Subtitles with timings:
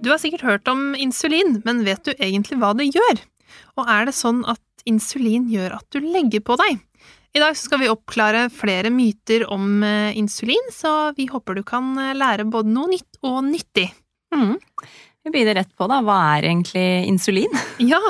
[0.00, 3.18] Du har sikkert hørt om insulin, men vet du egentlig hva det gjør?
[3.76, 6.78] Og er det sånn at insulin gjør at du legger på deg?
[7.36, 11.92] I dag skal vi oppklare flere myter om eh, insulin, så vi håper du kan
[12.00, 13.90] eh, lære både noe nytt og nyttig.
[14.34, 14.56] Mm.
[15.20, 16.00] Vi begynner rett på, da.
[16.02, 17.60] Hva er egentlig insulin?
[17.92, 18.00] Ja,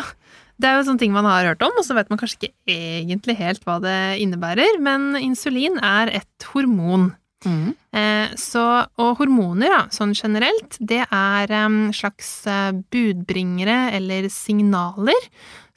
[0.62, 2.54] det er jo sånne ting man har hørt om, og så vet man kanskje ikke
[3.02, 7.10] egentlig helt hva det innebærer, men insulin er et hormon.
[7.46, 7.72] Mm.
[7.96, 8.64] Eh, så,
[9.00, 11.54] og hormoner, da, sånn generelt, det er
[11.96, 15.28] slags eh, budbringere eller signaler.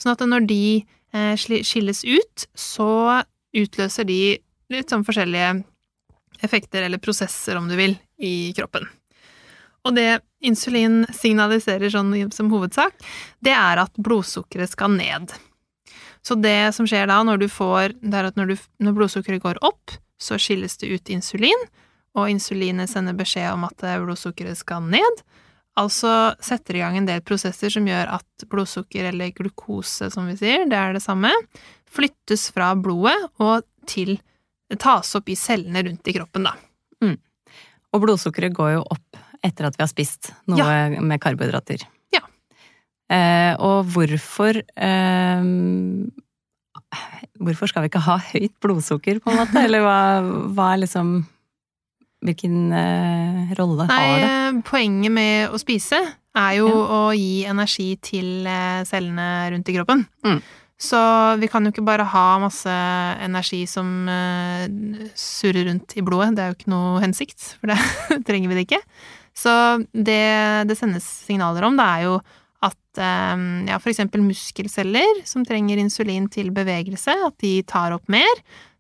[0.02, 0.64] Sånn at når de
[1.16, 3.22] eh, skilles ut, så
[3.54, 4.20] utløser de
[4.74, 5.62] litt sånn forskjellige
[6.44, 8.86] effekter eller prosesser, om du vil, i kroppen.
[9.84, 12.96] Og det insulin signaliserer sånn som hovedsak,
[13.44, 15.32] det er at blodsukkeret skal ned.
[16.24, 19.44] Så det som skjer da, når du får Det er at når, du, når blodsukkeret
[19.44, 19.92] går opp,
[20.24, 21.68] så skilles det ut insulin,
[22.18, 25.24] og insulinet sender beskjed om at blodsukkeret skal ned.
[25.80, 30.38] Altså setter i gang en del prosesser som gjør at blodsukker, eller glukose som vi
[30.38, 31.32] sier, det er det samme,
[31.90, 34.20] flyttes fra blodet og til
[34.80, 36.54] tas opp i cellene rundt i kroppen, da.
[37.04, 37.18] Mm.
[37.94, 41.02] Og blodsukkeret går jo opp etter at vi har spist noe ja.
[41.02, 41.84] med karbohydrater.
[42.14, 42.24] Ja.
[43.12, 45.50] Eh, og hvorfor eh,
[47.44, 49.64] Hvorfor skal vi ikke ha høyt blodsukker, på en måte?
[49.64, 50.00] Eller hva,
[50.56, 51.22] hva er liksom
[52.24, 54.28] Hvilken eh, rolle Nei, har det?
[54.32, 56.84] Nei, poenget med å spise er jo ja.
[56.96, 60.06] å gi energi til eh, cellene rundt i kroppen.
[60.24, 60.40] Mm.
[60.84, 61.00] Så
[61.40, 62.74] vi kan jo ikke bare ha masse
[63.24, 64.66] energi som uh,
[65.16, 66.34] surrer rundt i blodet.
[66.36, 67.78] Det er jo ikke noe hensikt, for det
[68.28, 68.82] trenger vi det ikke.
[69.38, 69.54] Så
[69.94, 70.24] det
[70.70, 72.18] det sendes signaler om, det er jo
[72.64, 73.02] at
[73.36, 78.32] um, ja, eksempel muskelceller som trenger insulin til bevegelse, at de tar opp mer.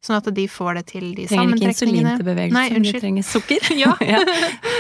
[0.04, 1.54] Sånn at de får det til de trenger sammentrekningene.
[1.54, 2.98] Trenger ikke insulin til bevegelse, Nei, unnskyld.
[2.98, 3.70] de trenger sukker.
[3.84, 3.94] ja.
[4.14, 4.24] ja.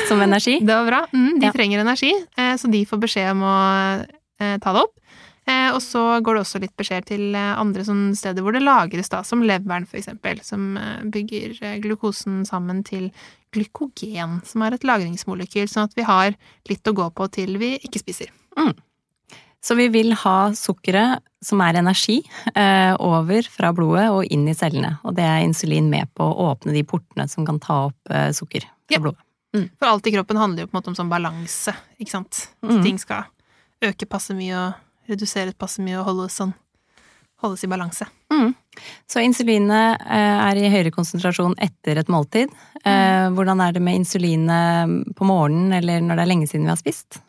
[0.09, 0.57] Som energi.
[0.59, 1.05] Det var bra.
[1.13, 1.53] Mm, de ja.
[1.55, 3.55] trenger energi, eh, så de får beskjed om å
[4.03, 4.97] eh, ta det opp.
[5.43, 7.83] Eh, og så går det også litt beskjed til eh, andre
[8.15, 13.09] steder hvor det lagres, da, som leveren eksempel, som eh, bygger eh, glukosen sammen til
[13.53, 16.35] glykogen, som er et lagringsmolekyl, sånn at vi har
[16.69, 18.31] litt å gå på til vi ikke spiser.
[18.59, 18.71] Mm.
[19.63, 22.17] Så vi vil ha sukkeret, som er energi,
[22.55, 24.97] eh, over fra blodet og inn i cellene.
[25.07, 28.31] Og det er insulin med på å åpne de portene som kan ta opp eh,
[28.35, 28.99] sukker fra ja.
[28.99, 29.23] blodet.
[29.55, 29.69] Mm.
[29.79, 32.41] For alt i kroppen handler jo på en måte om sånn balanse, ikke sant.
[32.65, 32.81] Mm.
[32.83, 33.29] Ting skal
[33.83, 36.53] øke passe mye og redusere passe mye og holdes sånn
[37.43, 38.07] holdes i balanse.
[38.31, 38.53] Mm.
[39.07, 42.51] Så insulinet eh, er i høyere konsentrasjon etter et måltid.
[42.83, 43.35] Mm.
[43.37, 46.79] Hvordan er det med insulinet på morgenen eller når det er lenge siden vi har
[46.79, 47.19] spist?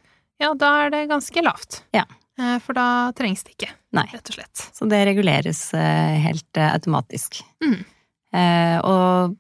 [0.43, 1.83] Ja, da er det ganske lavt.
[1.95, 2.07] Ja.
[2.41, 2.87] Eh, for da
[3.17, 4.07] trengs det ikke, Nei.
[4.13, 4.65] rett og slett.
[4.75, 7.43] Så det reguleres helt automatisk.
[7.63, 7.83] Mm.
[8.85, 9.37] Og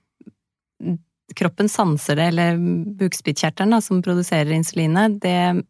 [1.34, 2.60] kroppen sanser det, eller
[3.00, 5.64] bukspyttkjertelen som produserer insulinet, det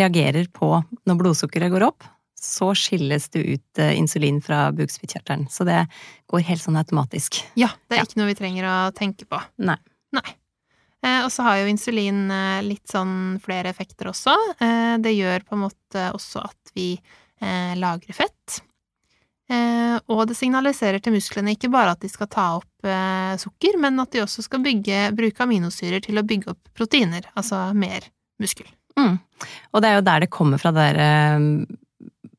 [0.00, 0.70] reagerer på
[1.04, 2.08] når blodsukkeret går opp
[2.40, 5.46] så skilles det ut eh, insulin fra bukspyttkjertelen.
[5.50, 5.84] Så det
[6.30, 7.42] går helt sånn automatisk.
[7.60, 8.08] Ja, det er ja.
[8.08, 9.40] ikke noe vi trenger å tenke på.
[9.60, 9.76] Nei.
[10.16, 10.24] Nei.
[11.00, 14.34] Eh, og så har jo insulin eh, litt sånn flere effekter også.
[14.60, 16.94] Eh, det gjør på en måte også at vi
[17.40, 18.58] lagrer fett.
[20.12, 22.88] Og det signaliserer til musklene ikke bare at de skal ta opp
[23.40, 27.62] sukker, men at de også skal bygge, bruke aminosyrer til å bygge opp proteiner, altså
[27.72, 28.04] mer
[28.44, 28.68] muskel.
[29.00, 29.16] Mm.
[29.72, 30.90] Og det er jo der det kommer fra, det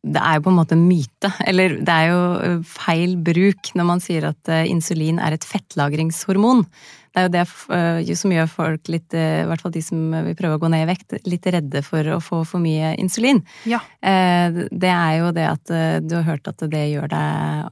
[0.05, 3.89] det er jo på en måte en myte, eller det er jo feil bruk når
[3.89, 6.67] man sier at insulin er et fettlagringshormon.
[7.11, 7.44] Det er jo det
[7.75, 10.86] eh, som gjør folk litt, i hvert fall de som vil prøve å gå ned
[10.86, 13.44] i vekt, litt redde for å få for mye insulin.
[13.69, 13.81] Ja.
[14.01, 15.74] Det er jo det at
[16.06, 17.69] du har hørt at det gjør deg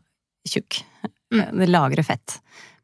[0.50, 0.82] tjukk.
[1.34, 1.44] Mm.
[1.62, 2.40] Det lagrer fett.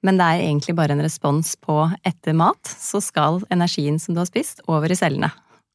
[0.05, 4.21] Men det er egentlig bare en respons på etter mat, så skal energien som du
[4.21, 5.31] har spist, over i cellene.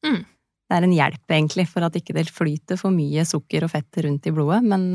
[0.07, 0.23] Mm
[0.71, 3.97] det er en hjelp, egentlig, for at ikke det flyter for mye sukker og fett
[4.05, 4.85] rundt i blodet, men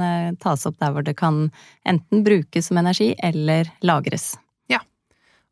[0.40, 1.50] tas opp der hvor det kan
[1.84, 4.32] enten brukes som energi eller lagres.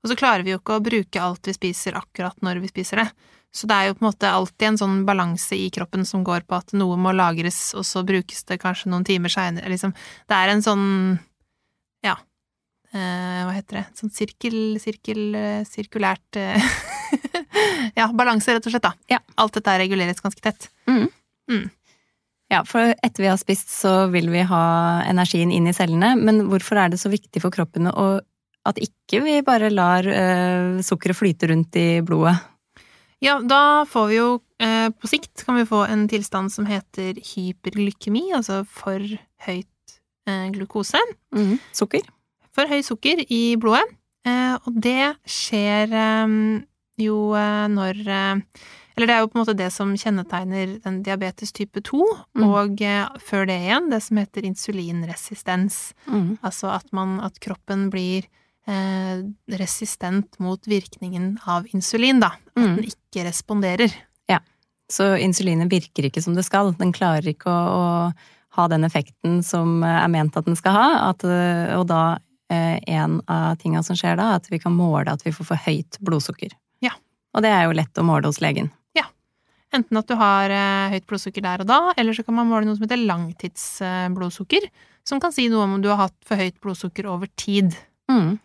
[0.05, 3.01] Og så klarer vi jo ikke å bruke alt vi spiser akkurat når vi spiser
[3.01, 3.09] det.
[3.55, 6.43] Så det er jo på en måte alltid en sånn balanse i kroppen som går
[6.45, 9.95] på at noe må lagres, og så brukes det kanskje noen timer seinere, liksom.
[10.29, 10.89] Det er en sånn
[12.05, 12.17] ja,
[12.91, 16.75] eh, hva heter det, sånn sirkel, sirkel, eh, sirkulært eh,
[17.99, 18.93] Ja, balanse, rett og slett, da.
[19.11, 19.21] Ja.
[19.39, 20.69] Alt dette reguleres ganske tett.
[20.91, 21.07] Mm.
[21.50, 21.65] Mm.
[22.53, 24.65] Ja, for etter vi har spist, så vil vi ha
[25.07, 26.15] energien inn i cellene.
[26.19, 28.19] Men hvorfor er det så viktig for kroppen å,
[28.64, 32.37] at ikke vi bare lar eh, sukkeret flyte rundt i blodet?
[33.25, 34.28] Ja, da får vi jo
[34.61, 39.00] eh, På sikt kan vi få en tilstand som heter hyperglykemi, altså for
[39.46, 39.94] høyt
[40.28, 41.00] eh, glukose.
[41.34, 41.56] Mm.
[41.72, 42.05] Sukker?
[42.55, 43.87] For høyt sukker i blodet.
[44.28, 46.34] Eh, og det skjer eh,
[47.05, 48.00] jo eh, når
[48.94, 52.05] Eller det er jo på en måte det som kjennetegner den diabetes type 2,
[52.38, 52.44] Mm.
[52.46, 52.78] og
[53.22, 55.94] før det igjen det som heter insulinresistens.
[56.06, 56.38] Mm.
[56.43, 58.26] Altså at, man, at kroppen blir
[58.66, 59.22] eh,
[59.58, 62.32] resistent mot virkningen av insulin, da.
[62.55, 62.76] At Mm.
[62.76, 63.93] den ikke responderer.
[64.28, 64.38] Ja.
[64.90, 66.72] Så insulinet virker ikke som det skal.
[66.78, 68.12] Den klarer ikke å, å
[68.55, 70.87] ha den effekten som er ment at den skal ha.
[71.11, 72.19] At, eh, og da
[72.50, 75.46] eh, en av tinga som skjer da, er at vi kan måle at vi får
[75.46, 76.52] for høyt blodsukker.
[76.81, 76.90] Ja.
[77.34, 78.70] Og det er jo lett å måle hos legen.
[79.75, 82.62] Enten at du har eh, høyt blodsukker der og da, eller så kan man måle
[82.62, 84.69] noe som heter langtidsblodsukker,
[85.02, 87.75] som kan si noe om om du har hatt for høyt blodsukker over tid.
[88.06, 88.37] Mm.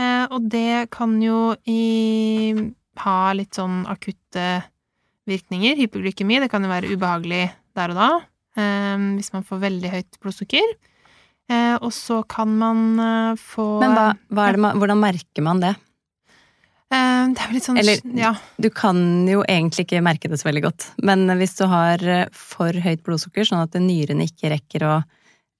[0.00, 2.54] Eh, og det kan jo i,
[3.04, 4.62] ha litt sånn akutte
[5.28, 5.76] virkninger.
[5.76, 8.08] Hypoglykemi, det kan jo være ubehagelig der og da,
[8.56, 10.72] eh, hvis man får veldig høyt blodsukker.
[11.50, 15.60] Eh, og så kan man eh, få Men hva, hva det man, hvordan merker man
[15.60, 15.72] det?
[16.94, 18.34] eh, Det er jo litt sånn Eller- Ja.
[18.60, 22.28] Du kan jo egentlig ikke merke det så veldig godt, men hvis du har eh,
[22.32, 25.04] for høyt blodsukker, sånn at nyrene ikke rekker å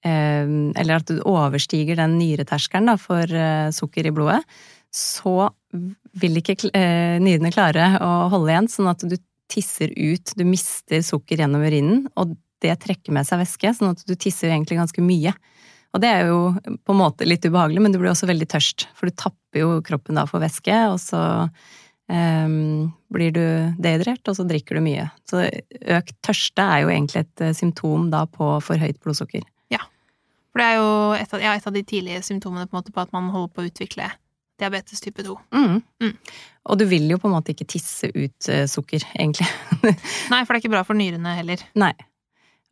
[0.03, 4.39] Eller at du overstiger den nyreterskelen for eh, sukker i blodet,
[4.91, 5.51] så
[6.19, 9.15] vil ikke eh, nyrene klare å holde igjen, sånn at du
[9.51, 14.03] tisser ut, du mister sukker gjennom urinen, og det trekker med seg væske, sånn at
[14.07, 15.33] du tisser egentlig ganske mye.
[15.91, 16.41] Og det er jo
[16.85, 19.71] på en måte litt ubehagelig, men du blir også veldig tørst, for du tapper jo
[19.85, 21.21] kroppen da for væske, og så
[22.07, 23.43] um, blir du
[23.81, 25.09] dehydrert, og så drikker du mye.
[25.27, 25.43] Så
[25.97, 29.43] økt tørste er jo egentlig et eh, symptom da på for høyt blodsukker.
[30.51, 33.13] For det er jo et av, ja, et av de tidlige symptomene på, på at
[33.15, 34.09] man holder på å utvikle
[34.61, 35.35] diabetes type 2.
[35.55, 35.77] Mm.
[36.03, 36.13] Mm.
[36.69, 39.47] Og du vil jo på en måte ikke tisse ut uh, sukker, egentlig.
[40.31, 41.63] Nei, for det er ikke bra for nyrene heller.
[41.79, 41.93] Nei.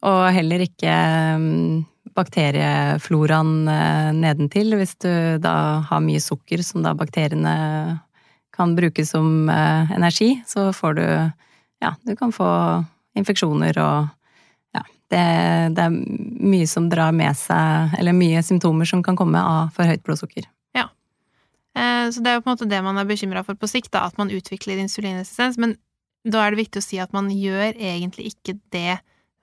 [0.05, 0.91] Og heller ikke
[1.39, 1.81] um,
[2.15, 5.11] bakteriefloraen uh, nedentil, hvis du
[5.41, 5.55] da
[5.89, 7.55] har mye sukker som da bakteriene
[8.55, 11.05] kan bruke som uh, energi, så får du
[11.79, 12.47] Ja, du kan få
[13.15, 14.09] infeksjoner og
[15.09, 15.25] det,
[15.77, 15.95] det er
[16.53, 20.45] mye som drar med seg Eller mye symptomer som kan komme av for høyt blodsukker.
[20.77, 20.85] Ja.
[21.73, 24.03] Så det er jo på en måte det man er bekymra for på sikt, da,
[24.05, 25.57] at man utvikler insulinresistens.
[25.61, 25.75] Men
[26.27, 28.99] da er det viktig å si at man gjør egentlig ikke det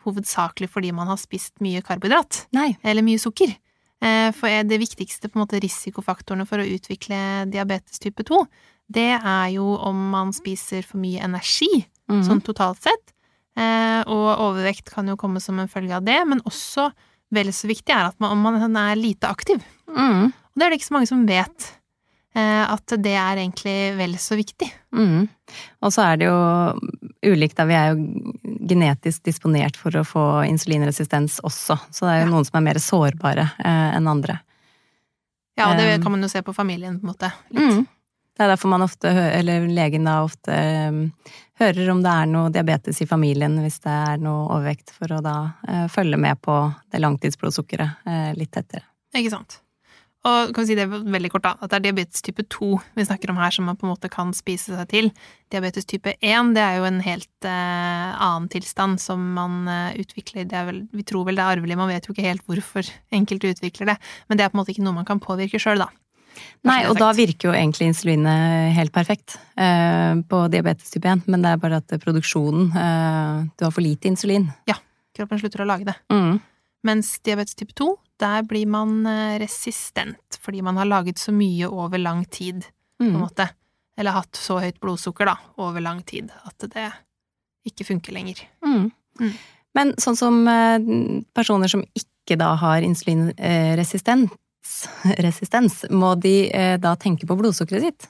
[0.06, 2.74] hovedsakelig fordi man har spist mye karbohydrat, Nei.
[2.86, 3.56] eller mye sukker.
[4.04, 7.18] Eh, For det viktigste på en måte risikofaktorene for å utvikle
[7.50, 8.44] diabetes type 2,
[8.92, 12.22] det er jo om man spiser for mye energi, mm.
[12.28, 13.15] sånn totalt sett.
[13.56, 16.90] Eh, Og overvekt kan jo komme som en følge av det, men også
[17.32, 19.62] vel så viktig er at man, om man er lite aktiv.
[19.88, 20.28] Mm.
[20.30, 21.72] Og det er det ikke så mange som vet.
[22.36, 24.68] eh, At det er egentlig vel så viktig.
[24.92, 25.26] Mm.
[25.82, 27.64] Og så er det jo ulikt, da.
[27.64, 28.04] Vi er jo
[28.68, 31.78] genetisk disponert for å få insulinresistens også.
[31.90, 32.32] Så det er jo Ja.
[32.36, 34.40] noen som er mer sårbare eh, enn andre.
[35.56, 37.32] Ja, og det kan man jo se på familien, på en måte.
[37.50, 37.62] Litt.
[37.72, 37.86] Mhm.
[38.36, 40.96] Det er derfor man ofte, eller legen da ofte eh,
[41.62, 45.22] hører om det er noe diabetes i familien hvis det er noe overvekt, for å
[45.24, 46.56] da eh, følge med på
[46.92, 48.84] det langtidsblodsukkeret eh, litt tettere.
[49.16, 49.62] Ikke sant.
[50.26, 53.06] Og kan vi si det veldig kort, da, at det er diabetes type 2 vi
[53.08, 55.10] snakker om her, som man på en måte kan spise seg til.
[55.54, 60.48] Diabetes type 1, det er jo en helt uh, annen tilstand som man utvikler.
[60.50, 63.54] Er vel, vi tror vel det er arvelig, man vet jo ikke helt hvorfor enkelte
[63.54, 65.88] utvikler det, men det er på en måte ikke noe man kan påvirke sjøl, da.
[66.66, 71.42] Nei, og da virker jo egentlig insulinet helt perfekt eh, på diabetes type 1, men
[71.44, 74.48] det er bare at produksjonen eh, Du har for lite insulin.
[74.68, 74.76] Ja.
[75.16, 75.94] Kroppen slutter å lage det.
[76.12, 76.40] Mm.
[76.86, 77.88] Mens diabetes type 2,
[78.20, 82.64] der blir man eh, resistent, fordi man har laget så mye over lang tid.
[82.98, 83.20] på en Mm.
[83.26, 83.48] måte.
[83.98, 86.90] Eller hatt så høyt blodsukker, da, over lang tid, at det
[87.66, 88.40] ikke funker lenger.
[88.64, 88.90] Mm.
[89.20, 89.32] Mm.
[89.74, 90.78] Men sånn som eh,
[91.36, 94.30] personer som ikke da har insulinresistens,
[95.22, 98.08] resistens, må de eh, da tenke på blodsukkeret sitt?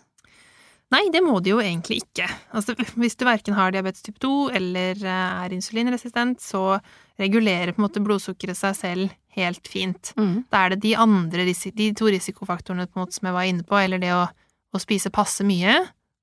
[0.94, 2.28] Nei, det må de jo egentlig ikke.
[2.54, 6.78] Altså, hvis du verken har diabetes type 2 eller eh, er insulinresistent, så
[7.18, 10.12] regulerer på en måte blodsukkeret seg selv helt fint.
[10.16, 10.46] Mm.
[10.52, 14.00] Da er det de andre, de to risikofaktorene måte som jeg var inne på, eller
[14.02, 14.25] det å,
[14.72, 15.80] å spise passe mye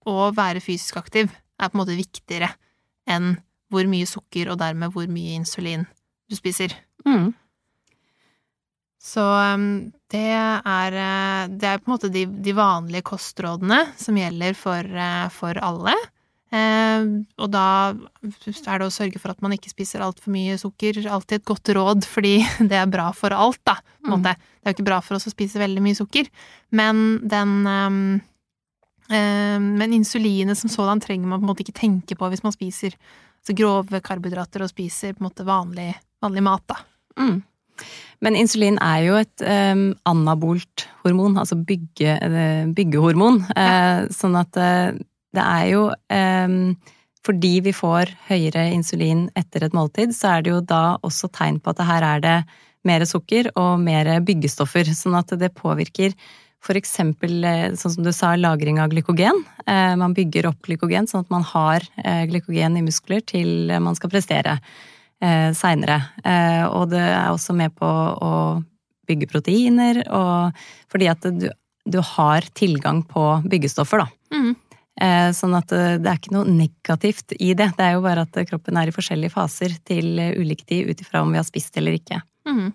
[0.09, 2.49] og være fysisk aktiv, er på en måte viktigere
[3.09, 3.35] enn
[3.73, 5.85] hvor mye sukker og dermed hvor mye insulin
[6.29, 6.75] du spiser.
[7.07, 7.33] Mm.
[9.03, 9.24] Så
[9.55, 14.55] um, det er, eh, det er på en måte de, de vanlige kostrådene som gjelder
[14.55, 15.95] for, eh, for alle.
[16.53, 17.05] Eh,
[17.41, 21.41] og da er det å sørge for at man ikke spiser altfor mye sukker, alltid
[21.41, 22.38] et godt råd, fordi
[22.69, 23.75] det er bra for alt, da.
[24.05, 24.22] Mm.
[24.24, 26.29] Det er jo ikke bra for oss å spise veldig mye sukker,
[26.77, 32.29] men den eh, Men insulinet som sådan trenger man på en måte ikke tenke på
[32.31, 32.95] hvis man spiser
[33.43, 35.89] så grove karbohydrater og spiser på en måte vanlig,
[36.24, 36.77] vanlig mat, da.
[37.19, 37.41] Mm.
[38.24, 43.42] Men insulin er jo et um, anabolt hormon, altså bygge, eh, byggehormon.
[43.60, 46.75] Eh, sånn at det er jo um,
[47.24, 51.62] Fordi vi får høyere insulin etter et måltid, så er det jo da også tegn
[51.63, 52.38] på at her er det
[52.84, 54.92] mer sukker og mer byggestoffer.
[54.92, 59.39] Sånn at det påvirker eh, sånn som du sa, lagring av glykogen.
[59.63, 61.88] Man bygger opp glykogen sånn at man har
[62.27, 64.58] glykogen i muskler til man skal prestere
[65.22, 66.00] eh, seinere.
[66.24, 68.34] Eh, og det er også med på å
[69.10, 71.50] bygge proteiner, og fordi at du,
[71.86, 74.08] du har tilgang på byggestoffer, da.
[74.34, 74.53] Mm.
[75.01, 77.72] Eh, sånn at eh, det er ikke noe negativt i det.
[77.77, 81.01] Det er jo bare at kroppen er i forskjellige faser til eh, ulik tid ut
[81.01, 82.22] ifra om vi har spist eller ikke.
[82.48, 82.67] Mm.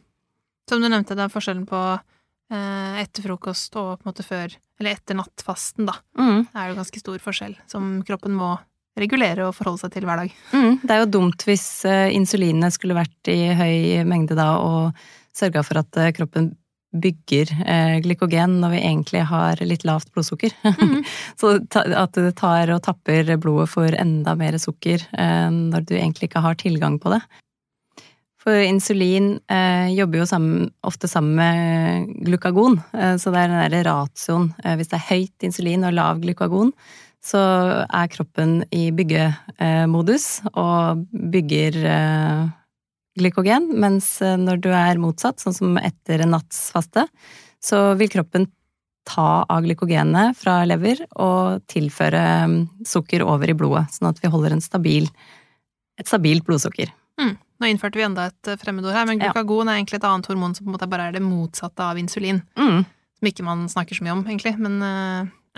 [0.68, 4.56] Som du nevnte, det er forskjellen på eh, etter frokost og på en måte før,
[4.80, 5.94] eller etter nattfasten, da.
[6.18, 6.48] Mm.
[6.50, 8.56] Det er jo ganske stor forskjell som kroppen må
[9.00, 10.34] regulere og forholde seg til hver dag.
[10.52, 10.78] Mm.
[10.82, 14.96] Det er jo dumt hvis insulinene insulinet skulle vært i høy mengde da og
[15.36, 16.52] sørga for at eh, kroppen
[16.98, 20.54] bygger eh, glykogen når vi egentlig har litt lavt blodsukker.
[20.78, 21.02] Mm.
[21.36, 26.30] Så at det tar og tapper blodet for enda mer sukker eh, når du egentlig
[26.30, 27.20] ikke har tilgang på det.
[28.42, 33.60] For insulin eh, jobber jo sammen, ofte sammen med glukagon, eh, så det er den
[33.60, 34.48] derre ratioen.
[34.64, 36.72] Eh, hvis det er høyt insulin og lav glukagon,
[37.24, 37.40] så
[37.84, 42.44] er kroppen i byggemodus og bygger eh,
[43.18, 47.08] glykogen, mens eh, når du er motsatt, sånn som etter en natts faste,
[47.58, 48.46] så vil kroppen
[49.08, 52.56] ta av glykogenet fra lever og tilføre mm,
[52.86, 55.08] sukker over i blodet, sånn at vi holder en stabil,
[55.98, 56.92] et stabilt blodsukker.
[57.58, 59.32] Nå innførte vi enda et eh, fremmedord her, men Ja.
[59.32, 61.98] glukagon er egentlig et annet hormon som på en måte bare er det motsatte av
[61.98, 62.38] insulin.
[62.54, 62.84] Mm.
[63.18, 64.78] Som ikke man snakker så mye om, egentlig, men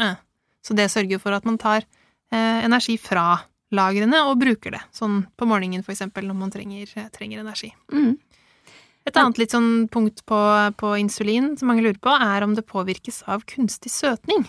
[0.00, 0.14] eh.
[0.62, 1.83] Så det sørger for at man tar
[2.33, 3.38] eh, energi fra
[3.73, 4.81] lagrene og bruker det.
[4.93, 7.73] Sånn på morgenen, for eksempel, når man trenger, eh, trenger energi.
[7.93, 8.17] Mm.
[9.07, 10.38] Et annet litt sånn punkt på,
[10.76, 14.45] på insulin som mange lurer på, er om det påvirkes av kunstig søtning.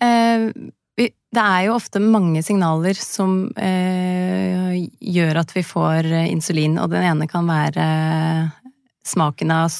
[0.00, 0.52] Eh,
[0.96, 6.78] vi- det er jo ofte mange signaler som eh, gjør at vi får eh, insulin,
[6.78, 8.52] og den ene kan være
[9.04, 9.72] smaken av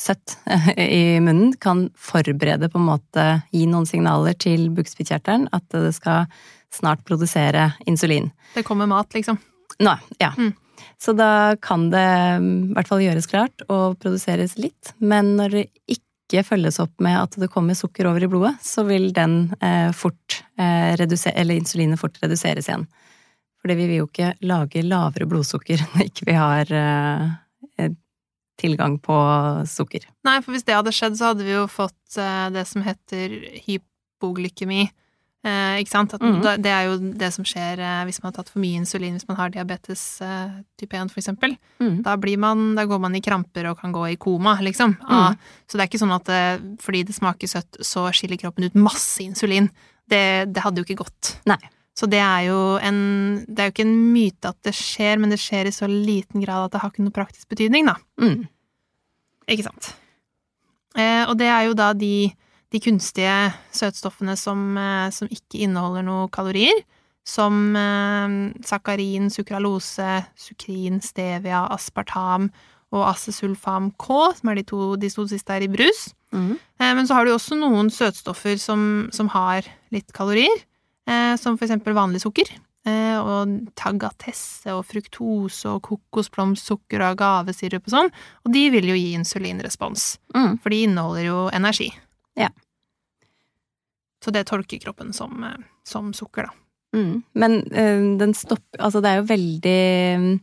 [0.00, 0.36] søtt
[0.78, 1.54] i munnen.
[1.60, 3.24] Kan forberede på en måte,
[3.54, 6.28] gi noen signaler til bukspyttkjertelen at det skal
[6.74, 8.30] snart produsere insulin.
[8.54, 9.38] Det kommer mat, liksom.
[9.82, 10.32] Nei, ja.
[10.38, 10.52] Mm.
[10.98, 12.08] Så da kan det
[12.40, 15.64] mm, i hvert fall gjøres klart og produseres litt, men når det
[15.96, 19.90] ikke følges opp med at det kommer sukker over i blodet, så vil den eh,
[19.94, 22.86] fort eh, redusere, eller insulinet fort reduseres igjen.
[23.62, 27.26] Fordi vi vil jo ikke lage lavere blodsukker når ikke vi har eh,
[28.60, 29.14] tilgang på
[29.68, 30.06] sukker.
[30.26, 33.34] Nei, for hvis det hadde skjedd, så hadde vi jo fått eh, det som heter
[33.64, 34.86] hypoglykemi.
[35.44, 36.14] Eh, ikke sant?
[36.16, 36.40] Mhm.
[36.64, 39.28] Det er jo det som skjer eh, hvis man har tatt for mye insulin, hvis
[39.28, 41.56] man har diabetes eh, type 1, for eksempel.
[41.82, 41.98] Mm.
[42.06, 44.96] Da, blir man, da går man i kramper og kan gå i koma, liksom.
[45.04, 45.34] Ah,
[45.68, 48.78] så det er ikke sånn at eh, fordi det smaker søtt, så skiller kroppen ut
[48.78, 49.68] masse insulin.
[50.08, 51.34] Det, det hadde jo ikke gått.
[51.48, 51.60] Nei.
[51.94, 55.30] Så det er jo en Det er jo ikke en myte at det skjer, men
[55.30, 57.98] det skjer i så liten grad at det har ikke noe praktisk betydning, da.
[58.20, 58.48] Mm.
[59.50, 59.92] Ikke sant.
[60.98, 62.30] Eh, og det er jo da de,
[62.72, 66.82] de kunstige søtstoffene som, eh, som ikke inneholder noe kalorier.
[67.24, 68.36] Som eh,
[68.66, 72.50] sakarin, sukralose, sukrin, stevia, aspartam
[72.94, 76.08] og acesulfam K, som er de to, de to siste her i brus.
[76.34, 76.54] Mm.
[76.80, 80.64] Eh, men så har du også noen søtstoffer som, som har litt kalorier,
[81.38, 82.48] som for eksempel vanlig sukker.
[82.86, 88.10] Eh, og tagatesse og fruktose og kokosblomstsukker og agavesirup og sånn.
[88.44, 90.58] Og de vil jo gi insulinrespons, Mm.
[90.60, 91.90] for de inneholder jo energi.
[92.36, 92.48] Ja.
[94.24, 96.52] Så det tolker kroppen som, eh, som sukker, da.
[96.98, 97.22] Mm.
[97.34, 99.78] Men eh, den stopper Altså, det er jo veldig
[100.36, 100.38] eh,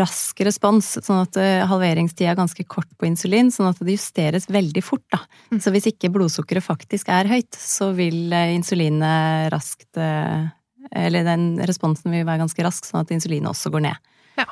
[0.00, 4.48] rask respons, sånn at eh, halveringstida er ganske kort på insulin, sånn at det justeres
[4.50, 5.20] veldig fort, da.
[5.50, 5.60] Mm.
[5.60, 10.48] Så hvis ikke blodsukkeret faktisk er høyt, så vil eh, insulinet raskt eh,
[10.96, 14.08] Eller den responsen vil være ganske rask, sånn at insulinet også går ned.
[14.40, 14.46] Ja.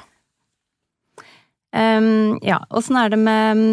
[1.72, 3.64] Um, ja, åssen er det med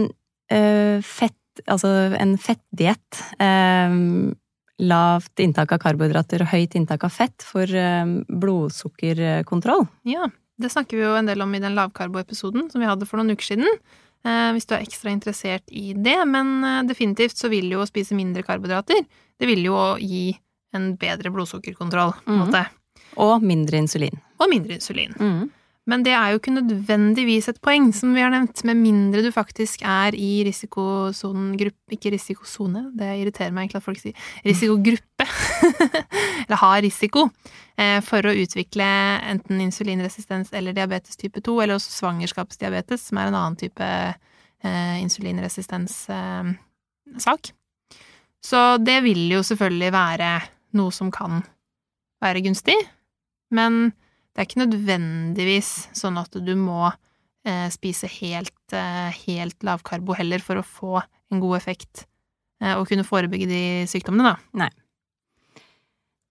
[0.51, 1.41] uh, fett
[1.71, 1.87] Altså
[2.19, 3.19] en fettdiett.
[3.39, 4.33] Um,
[4.83, 9.85] lavt inntak av karbohydrater og høyt inntak av fett for um, blodsukkerkontroll.
[10.03, 10.27] Ja,
[10.59, 13.31] det snakker vi jo en del om i den lavkarbo-episoden som vi hadde for noen
[13.35, 13.67] uker siden.
[14.25, 17.87] eh, hvis du er ekstra interessert i det, men eh, definitivt så vil jo å
[17.87, 19.05] spise mindre karbohydrater,
[19.39, 20.39] det vil jo gi
[20.73, 22.47] en bedre blodsukkerkontroll, på en Mhm.
[22.47, 22.65] måte.
[23.17, 24.17] Og mindre insulin.
[24.39, 25.13] Og mindre insulin.
[25.85, 29.31] Men det er jo ikke nødvendigvis et poeng, som vi har nevnt, med mindre du
[29.33, 34.15] faktisk er i risikosonen gruppe Ikke risikosone, det irriterer meg egentlig at folk sier
[34.45, 35.25] risikogruppe.
[36.45, 37.21] eller har risiko
[37.77, 38.85] eh, for å utvikle
[39.29, 44.95] enten insulinresistens eller diabetes type 2, eller også svangerskapsdiabetes, som er en annen type eh,
[45.03, 47.41] insulinresistens-sak.
[48.45, 50.41] Så det vil jo selvfølgelig være
[50.77, 51.43] noe som kan
[52.25, 52.77] være gunstig,
[53.53, 53.93] men
[54.35, 56.89] det er ikke nødvendigvis sånn at du må
[57.45, 60.97] eh, spise helt, eh, helt lavkarbo heller for å få
[61.31, 62.05] en god effekt
[62.61, 64.67] eh, og kunne forebygge de sykdommene, da.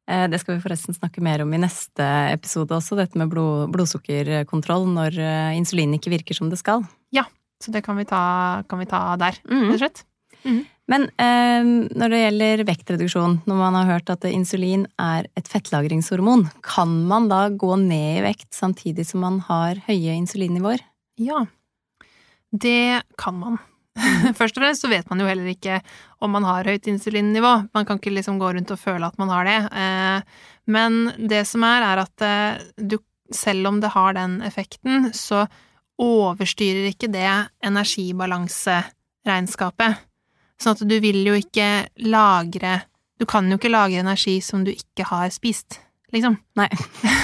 [0.09, 3.71] Eh, Det skal vi forresten snakke mer om i neste episode også, dette med blod,
[3.73, 6.85] blodsukkerkontroll når eh, insulin ikke virker som det skal.
[7.15, 7.25] Ja,
[7.63, 9.71] Så det kan vi ta, kan vi ta der, Mm.
[9.71, 10.05] rett og slett.
[10.91, 16.51] Men eh, når det gjelder vektreduksjon, når man har hørt at insulin er et fettlagringshormon,
[16.67, 20.81] kan man da gå ned i vekt samtidig som man har høye insulinnivåer?
[21.21, 21.47] Ja,
[22.53, 23.59] det kan man.
[24.39, 25.77] Først og fremst så vet man jo heller ikke
[26.25, 27.53] om man har høyt insulinnivå.
[27.73, 29.61] Man kan ikke liksom gå rundt og føle at man har det.
[29.73, 30.19] Eh,
[30.67, 32.99] Men det som er, er at eh, du,
[33.33, 35.47] selv om det har den effekten, så
[36.01, 39.95] overstyrer ikke det energibalanseregnskapet.
[40.61, 42.85] Sånn at du vil jo ikke lagre
[43.21, 45.79] Du kan jo ikke lagre energi som du ikke har spist,
[46.15, 46.37] liksom.
[46.59, 46.69] Nei.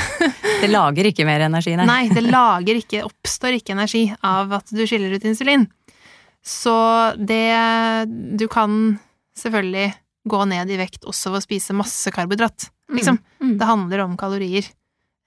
[0.61, 1.87] Det lager ikke mer energi, nei.
[1.89, 5.65] Nei, det lager ikke, oppstår ikke energi av at du skiller ut insulin.
[6.45, 6.75] Så
[7.17, 8.07] det
[8.37, 8.99] Du kan
[9.37, 9.95] selvfølgelig
[10.29, 13.19] gå ned i vekt også ved å spise masse karbohydrat, liksom.
[13.41, 13.55] Mm.
[13.57, 14.69] Det handler om kalorier.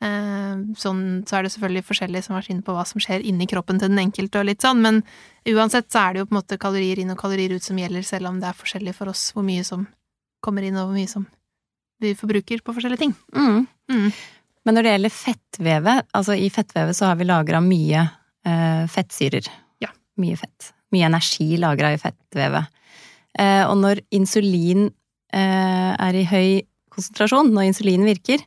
[0.04, 3.48] Eh, sånn, så er det selvfølgelig forskjellig som vært inne på hva som skjer inni
[3.48, 5.00] kroppen til den enkelte og litt sånn, men
[5.48, 8.04] uansett så er det jo på en måte kalorier inn og kalorier ut som gjelder,
[8.08, 9.86] selv om det er forskjellig for oss hvor mye som
[10.44, 11.28] kommer inn og hvor mye som
[12.04, 13.14] vi forbruker på forskjellige ting.
[13.36, 13.64] Mm.
[13.92, 14.10] Mm.
[14.64, 19.48] Men når det gjelder fettvevet, altså i fettvevet så har vi lagra mye eh, fettsyrer.
[19.84, 19.92] Ja.
[20.20, 20.74] Mye fett.
[20.96, 22.84] Mye energi lagra i fettvevet.
[23.40, 24.90] Eh, og når insulin
[25.34, 26.48] eh, er i høy
[26.94, 28.44] konsentrasjon, når insulin virker,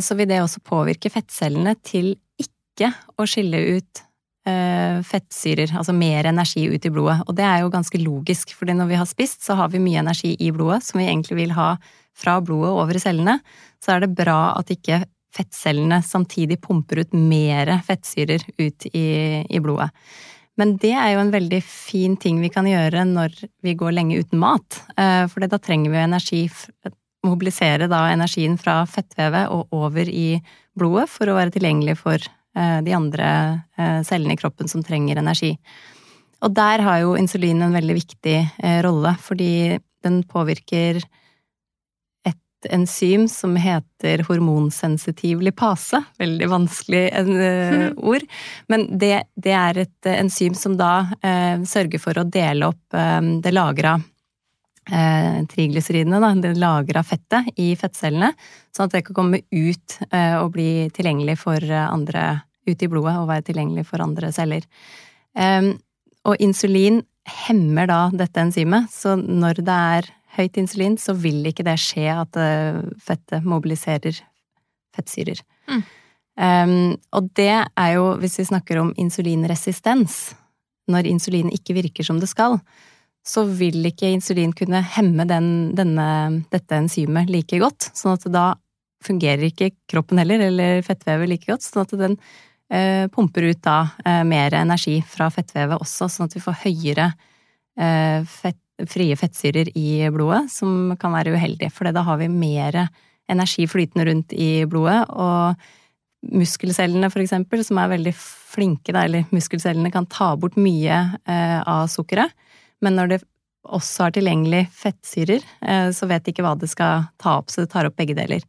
[0.00, 4.02] så vil det også påvirke fettcellene til ikke å skille ut
[4.48, 7.20] eh, fettsyrer, altså mer energi ut i blodet.
[7.26, 10.02] Og det er jo ganske logisk, fordi når vi har spist, så har vi mye
[10.04, 11.74] energi i blodet som vi egentlig vil ha
[12.16, 13.38] fra blodet over i cellene.
[13.82, 15.02] Så er det bra at ikke
[15.36, 19.08] fettcellene samtidig pumper ut mer fettsyrer ut i,
[19.44, 19.90] i blodet.
[20.56, 23.34] Men det er jo en veldig fin ting vi kan gjøre når
[23.64, 24.78] vi går lenge uten mat.
[24.96, 26.46] Eh, For da trenger vi energi,
[27.26, 30.38] mobilisere da energien fra fettvevet og over i
[30.76, 33.28] blodet for å være tilgjengelig for eh, de andre
[33.76, 35.54] eh, cellene i kroppen som trenger energi.
[36.44, 41.00] Og der har jo insulin en veldig viktig eh, rolle, fordi den påvirker
[42.26, 46.02] et enzym som heter hormonsensitiv lipase.
[46.20, 47.06] Veldig vanskelig
[48.12, 48.26] ord.
[48.68, 53.22] Men det, det er et enzym som da eh, sørger for å dele opp eh,
[53.42, 53.96] det lagra
[54.90, 58.32] eh, triglyseridene, da, det lagra fettet i fettcellene,
[58.74, 62.28] sånn at det kan komme ut eh, og bli tilgjengelig for eh, andre
[62.66, 64.66] ut i blodet og være tilgjengelig for andre celler.
[65.38, 65.74] Eh,
[66.26, 67.02] og insulin
[67.46, 72.08] hemmer da dette enzymet, så når det er høyt insulin, så vil ikke det skje
[72.12, 74.18] at eh, fettet mobiliserer
[74.96, 75.40] fettsyrer.
[75.68, 75.84] Mm.
[76.36, 80.34] Um, og det er jo, hvis vi snakker om insulinresistens,
[80.90, 82.58] når insulin ikke virker som det skal,
[83.26, 86.08] så vil ikke insulin kunne hemme den, denne,
[86.52, 87.90] dette enzymet like godt.
[87.96, 88.46] Sånn at da
[89.04, 91.66] fungerer ikke kroppen heller, eller fettvevet like godt.
[91.66, 92.14] Sånn at den
[92.70, 97.08] eh, pumper ut da eh, mer energi fra fettvevet også, sånn at vi får høyere
[97.78, 98.60] eh, fett,
[98.92, 101.72] frie fettsyrer i blodet, som kan være uheldig.
[101.74, 102.84] For da har vi mer
[103.32, 105.56] energi flytende rundt i blodet, og
[106.36, 111.58] muskelcellene for eksempel, som er veldig flinke, da, eller muskelcellene kan ta bort mye eh,
[111.62, 112.34] av sukkeret,
[112.84, 113.20] men når det
[113.66, 117.64] også har tilgjengelig fettsyrer, eh, så vet de ikke hva det skal ta opp, så
[117.64, 118.44] det tar opp begge deler.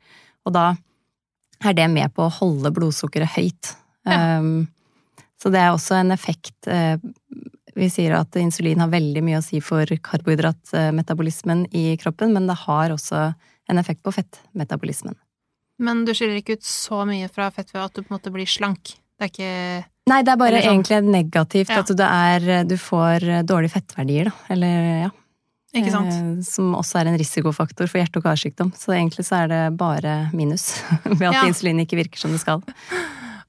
[0.46, 0.72] Og da
[1.66, 3.74] er det med på å holde blodsukkeret høyt.
[4.08, 4.38] Ja.
[4.40, 4.68] Um,
[5.42, 6.96] så det er også en effekt eh,
[7.78, 12.56] Vi sier at insulin har veldig mye å si for karbohydratmetabolismen i kroppen, men det
[12.64, 13.28] har også
[13.70, 15.18] en effekt på fettmetabolismen.
[15.78, 18.34] Men du skiller ikke ut så mye fra fett ved at du på en måte
[18.34, 18.96] blir slank.
[19.18, 21.80] Det er ikke Nei, det er bare sånn- egentlig negativt Ja.
[21.80, 24.32] at du, er, du får dårlige fettverdier, da.
[24.54, 25.10] Eller ja.
[25.76, 26.14] Ikke sant?
[26.14, 28.72] Eh, Som også er en risikofaktor for hjerte- og karsykdom.
[28.74, 31.44] Så egentlig så er det bare minus ved at Ja.
[31.46, 32.64] insulin ikke virker som det skal.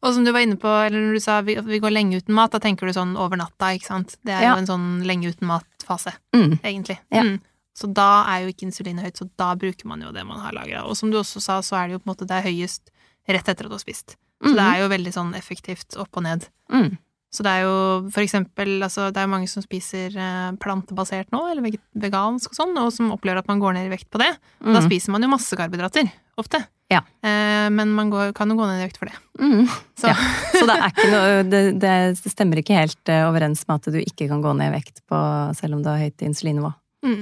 [0.02, 2.35] Og som du var inne på, eller når du sa vi, vi går lenge uten
[2.35, 4.16] mat, da tenker du sånn over natta, ikke sant?
[4.24, 4.54] Det er Ja.
[4.54, 6.59] jo en sånn lenge uten mat-fase, Mm.
[6.62, 6.98] egentlig.
[7.11, 7.22] Ja.
[7.22, 7.40] Mm.
[7.74, 10.52] Så da er jo ikke insulinet høyt, så da bruker man jo det man har
[10.52, 10.85] lagra.
[10.88, 12.90] Og som du også sa, så er det jo på en måte det er høyest
[13.28, 14.16] rett etter at du har spist.
[14.44, 16.46] Så det er jo veldig sånn effektivt opp og ned.
[16.72, 16.92] Mm.
[17.29, 17.74] Så det er jo
[18.09, 22.57] for eksempel altså Det er jo mange som spiser eh, plantebasert nå, eller vegansk og
[22.57, 24.31] sånn, og som opplever at man går ned i vekt på det.
[24.64, 24.72] Mm.
[24.77, 26.09] Da spiser man jo masse karbohydrater,
[26.40, 26.62] ofte.
[26.88, 27.03] Ja.
[27.20, 29.18] Eh, men man går, kan jo gå ned i vekt for det.
[29.42, 29.68] Mm.
[29.98, 30.16] Så Ja.
[30.55, 34.01] Så det er ikke noe det, det stemmer ikke helt eh, overens med at du
[34.01, 35.18] ikke kan gå ned i vekt på
[35.59, 36.72] selv om du har høyt insulinnivå.
[37.05, 37.20] mm.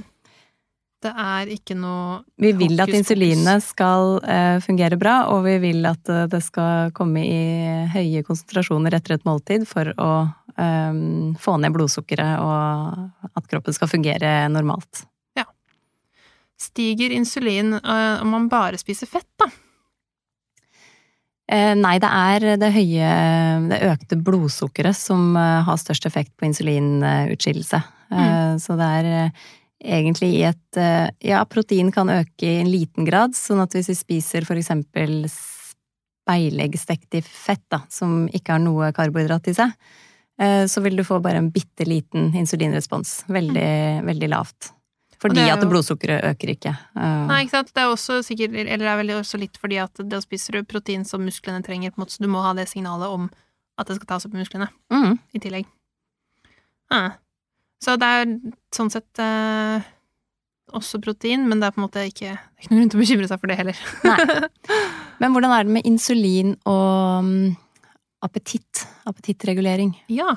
[1.07, 5.87] Det er ikke noe Vi vil at insulinet skal eh, fungere bra, og vi vil
[5.89, 7.43] at eh, det skal komme i
[7.93, 10.13] høye konsentrasjoner etter et måltid for å
[10.57, 15.05] um, få ned blodsukkeret og at kroppen skal fungere normalt.
[15.39, 15.47] Ja.
[16.61, 19.51] Stiger insulin om man bare spiser fett, da?
[21.79, 23.11] Nei, det er det høye,
[23.71, 27.79] det økte blodsukkeret som har størst effekt på insulinutskillelse.
[28.11, 28.59] Mm.
[28.59, 29.07] Så det er
[29.87, 33.89] egentlig i et eh, Ja, protein kan øke i en liten grad, sånn at hvis
[33.93, 35.25] vi spiser for eksempel
[36.27, 39.75] speileggstekt i fett, da, som ikke har noe karbohydrat i seg,
[40.43, 43.21] eh, så vil du få bare en bitte liten insulinrespons.
[43.31, 43.69] Veldig,
[44.09, 44.73] veldig lavt.
[45.23, 46.75] Fordi er at blodsukkeret øker ikke.
[46.99, 47.71] Eh, Nei, ikke sant.
[47.73, 50.67] Det er også sikkert Eller det er vel også litt fordi at det spiser du
[50.69, 53.31] protein som musklene trenger, på en måte, så du må ha det signalet om
[53.79, 55.19] at det skal tas opp i musklene Mm.
[55.35, 55.65] i tillegg.
[56.91, 57.17] Ja.
[57.83, 58.33] Så det er
[58.75, 59.85] sånn sett eh,
[60.77, 63.29] også protein, men det er på en måte ikke, ikke noen grunn til å bekymre
[63.31, 63.83] seg for det heller.
[64.07, 64.77] Nei.
[65.21, 67.55] Men hvordan er det med insulin og mm,
[68.27, 68.83] appetitt?
[69.09, 69.95] Appetittregulering?
[70.13, 70.35] Ja.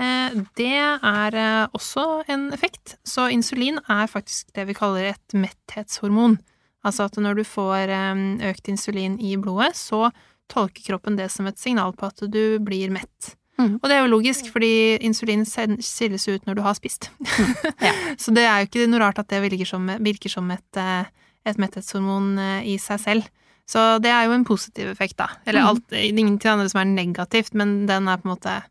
[0.00, 2.96] Eh, det er eh, også en effekt.
[3.06, 6.40] Så insulin er faktisk det vi kaller et metthetshormon.
[6.86, 10.08] Altså at når du får eh, økt insulin i blodet, så
[10.50, 13.34] tolker kroppen det som et signal på at du blir mett.
[13.60, 13.74] Mhm.
[13.82, 14.70] Og det er jo logisk, fordi
[15.04, 17.10] insulin skilles ut når du har spist.
[17.86, 17.92] Ja.
[18.16, 21.04] så det er jo ikke noe rart at det virker som, virker som et, eh,
[21.46, 23.28] et metthetshormon eh, i seg selv.
[23.70, 25.28] Så det er jo en positiv effekt, da.
[25.46, 25.68] Eller Mhm.
[25.68, 28.62] alt, er ingenting annet som er negativt, men den er på en måte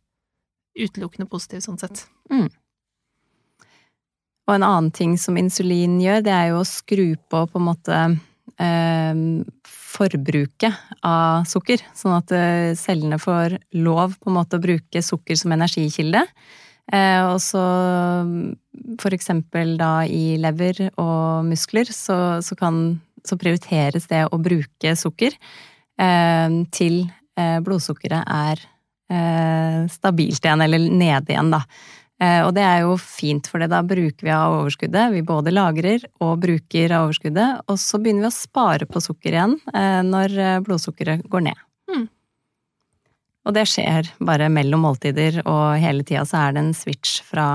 [0.80, 2.06] utelukkende positiv sånn sett.
[4.48, 7.68] Og en annen ting som insulin gjør, det er jo å skru på på en
[7.68, 7.98] måte
[8.60, 9.14] eh,
[10.00, 11.84] forbruket av sukker.
[11.98, 16.24] Sånn at eh, cellene får lov på en måte å bruke sukker som energikilde.
[16.90, 17.64] Eh, og så
[19.02, 24.96] for eksempel da i lever og muskler, så, så kan så prioriteres det å bruke
[24.98, 27.02] sukker eh, til
[27.40, 28.66] blodsukkeret er
[29.90, 31.62] stabilt igjen, eller nede igjen, da.
[32.20, 35.14] Eh, Og det er jo fint, for da bruker vi av overskuddet.
[35.14, 39.38] Vi både lagrer og bruker av overskuddet, og så begynner vi å spare på sukker
[39.38, 41.62] igjen eh, når eh, blodsukkeret går ned.
[41.88, 42.08] Mm.
[43.48, 47.46] Og det skjer bare mellom måltider, og hele tida så er det en switch fra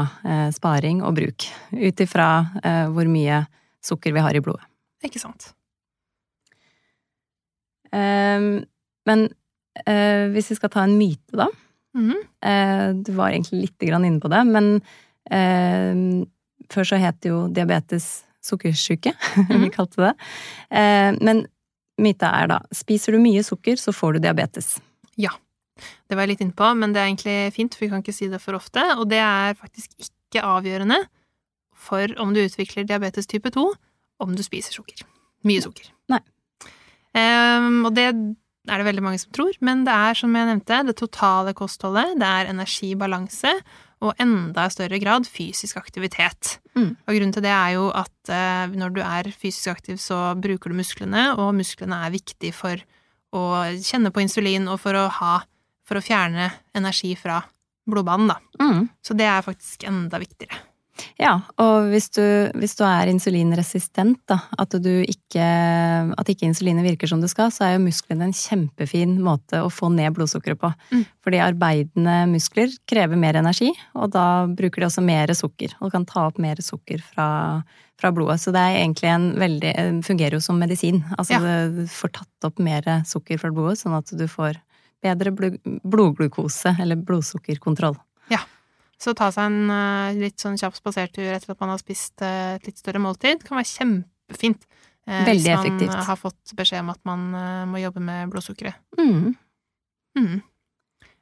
[0.56, 1.44] sparing og bruk.
[1.70, 2.28] Ut ifra
[2.90, 3.42] hvor mye
[3.84, 4.64] sukker vi har i blodet.
[5.04, 5.52] Ikke sant?
[7.92, 8.48] Eh,
[9.06, 9.26] men
[9.84, 11.50] hvis vi skal ta en myte, da.
[11.94, 14.82] Eh, Du var egentlig litt grann inne på det, men
[15.30, 16.24] eh,
[16.70, 19.12] før så het det jo diabetes sukkersyke,
[19.48, 19.70] vi Mhm.
[19.72, 20.14] kalte det.
[20.70, 21.46] Eh, men
[22.00, 24.80] myta er da, spiser du mye sukker, så får du diabetes.
[25.16, 25.30] Ja.
[26.08, 28.14] Det var jeg litt inne på, men det er egentlig fint, for vi kan ikke
[28.14, 28.82] si det for ofte.
[28.98, 31.00] Og det er faktisk ikke avgjørende
[31.74, 33.64] for om du utvikler diabetes type 2,
[34.20, 35.02] om du spiser sukker.
[35.44, 35.88] Mye sukker.
[36.10, 36.20] Nei.
[37.14, 38.06] Ehm, og det
[38.68, 42.14] er det veldig mange som tror, men det er, som jeg nevnte, det totale kostholdet,
[42.20, 43.52] det er energibalanse,
[44.04, 46.58] og enda i større grad fysisk aktivitet.
[46.74, 46.90] Mm.
[46.92, 50.72] Og grunnen til det er jo at eh, når du er fysisk aktiv, så bruker
[50.72, 52.80] du musklene, og musklene er viktig for
[53.34, 53.44] å
[53.80, 55.34] kjenne på insulin og for å ha
[55.84, 57.42] For å fjerne energi fra
[57.84, 58.38] blodbanen, da.
[58.56, 58.86] Mm.
[59.04, 60.56] Så det er faktisk enda viktigere.
[61.18, 62.22] Ja, og hvis du,
[62.58, 67.50] hvis du er insulinresistent, da, at du ikke At ikke insulinet virker som det skal,
[67.54, 70.70] så er jo musklene en kjempefin måte å få ned blodsukkeret på.
[70.92, 71.02] Mm.
[71.26, 75.74] Fordi arbeidende muskler krever mer energi, og da bruker de også mer sukker.
[75.80, 77.26] Og kan ta opp mer sukker fra,
[78.00, 78.40] fra blodet.
[78.44, 79.74] Så det er egentlig en veldig
[80.06, 81.02] Fungerer jo som medisin.
[81.18, 81.66] Altså Ja.
[81.68, 84.60] du får tatt opp mer sukker fra blodet, sånn at du får
[85.04, 85.34] bedre
[85.84, 87.96] blodglukose, eller blodsukkerkontroll.
[89.04, 92.54] Så ta seg en eh, litt sånn kjapp spasertur etter at man har spist eh,
[92.56, 94.64] et litt større måltid, det kan være kjempefint.
[95.06, 96.06] eh, Veldig hvis man effektivt.
[96.08, 97.26] har fått beskjed om at man
[97.68, 98.78] må jobbe med blodsukkeret.
[98.96, 99.34] Mm.
[100.16, 100.38] Mm.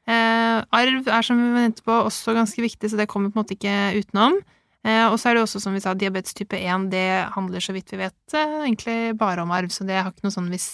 [0.07, 3.43] Eh, arv er, som vi venter på, også ganske viktig, så det kommer på en
[3.45, 4.39] måte ikke utenom.
[4.85, 7.05] Eh, og så er det også, som vi sa, diabetes type 1, det
[7.37, 10.51] handler så vidt vi vet egentlig bare om arv, så det har ikke noe sånn
[10.51, 10.69] hvis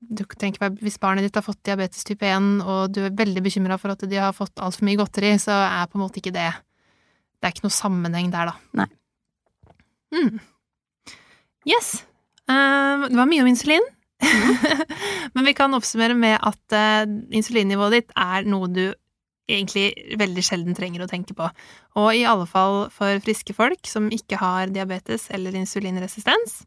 [0.00, 3.16] du trenger ikke være, Hvis barnet ditt har fått diabetes type 1, og du er
[3.16, 6.22] veldig bekymra for at de har fått altfor mye godteri, så er på en måte
[6.22, 6.48] ikke det
[7.40, 8.54] Det er ikke noe sammenheng der, da.
[8.76, 8.88] Nei.
[10.12, 10.40] Mm.
[11.68, 12.02] Yes.
[12.44, 13.86] Um, det var mye om insulin.
[15.34, 18.84] Men vi kan oppsummere med at uh, insulinnivået ditt er noe du
[19.56, 21.48] egentlig veldig sjelden trenger å tenke på.
[22.00, 26.60] Og i alle fall for friske folk som ikke har diabetes eller insulinresistens.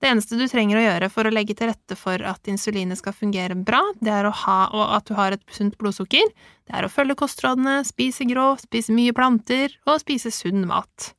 [0.00, 3.16] Det eneste du trenger å gjøre for å legge til rette for at insulinet skal
[3.16, 6.32] fungere bra, det er å ha, og at du har et sunt blodsukker,
[6.66, 11.12] det er å følge kostrådene, spise grå, spise mye planter og spise sunn mat.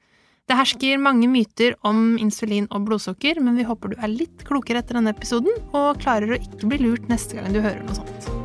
[0.47, 4.79] Det hersker mange myter om insulin og blodsukker, men vi håper du er litt klokere
[4.79, 8.36] etter denne episoden og klarer å ikke bli lurt neste gang du hører noe sånt.